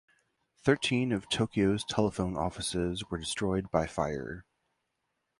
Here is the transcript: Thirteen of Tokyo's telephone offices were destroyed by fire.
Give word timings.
Thirteen 0.63 1.11
of 1.11 1.29
Tokyo's 1.29 1.85
telephone 1.85 2.35
offices 2.35 3.03
were 3.11 3.19
destroyed 3.19 3.69
by 3.69 3.85
fire. 3.85 4.45